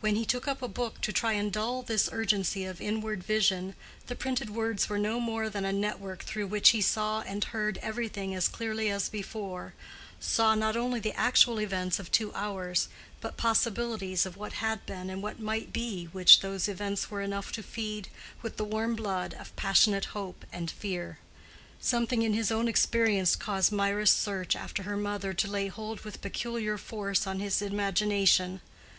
When 0.00 0.16
he 0.16 0.26
took 0.26 0.46
up 0.46 0.60
a 0.60 0.68
book 0.68 1.00
to 1.00 1.14
try 1.14 1.32
and 1.32 1.50
dull 1.50 1.80
this 1.80 2.10
urgency 2.12 2.66
of 2.66 2.78
inward 2.78 3.24
vision, 3.24 3.74
the 4.06 4.14
printed 4.14 4.50
words 4.50 4.90
were 4.90 4.98
no 4.98 5.18
more 5.18 5.48
than 5.48 5.64
a 5.64 5.72
network 5.72 6.24
through 6.24 6.48
which 6.48 6.68
he 6.76 6.82
saw 6.82 7.22
and 7.22 7.42
heard 7.42 7.78
everything 7.78 8.34
as 8.34 8.48
clearly 8.48 8.90
as 8.90 9.08
before—saw 9.08 10.54
not 10.54 10.76
only 10.76 11.00
the 11.00 11.14
actual 11.14 11.58
events 11.58 11.98
of 11.98 12.12
two 12.12 12.34
hours, 12.34 12.88
but 13.22 13.38
possibilities 13.38 14.26
of 14.26 14.36
what 14.36 14.52
had 14.52 14.84
been 14.84 15.08
and 15.08 15.22
what 15.22 15.40
might 15.40 15.72
be 15.72 16.04
which 16.12 16.40
those 16.40 16.68
events 16.68 17.10
were 17.10 17.22
enough 17.22 17.50
to 17.52 17.62
feed 17.62 18.08
with 18.42 18.58
the 18.58 18.62
warm 18.64 18.94
blood 18.94 19.32
of 19.32 19.56
passionate 19.56 20.04
hope 20.12 20.44
and 20.52 20.70
fear. 20.70 21.18
Something 21.80 22.20
in 22.20 22.34
his 22.34 22.52
own 22.52 22.68
experience 22.68 23.34
caused 23.34 23.72
Mirah's 23.72 24.10
search 24.10 24.54
after 24.54 24.82
her 24.82 24.98
mother 24.98 25.32
to 25.32 25.48
lay 25.50 25.68
hold 25.68 26.00
with 26.00 26.20
peculiar 26.20 26.76
force 26.76 27.26
on 27.26 27.38
his 27.40 27.62
imagination. 27.62 28.60